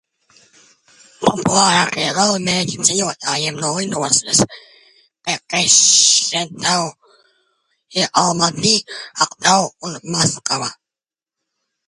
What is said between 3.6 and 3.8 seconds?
no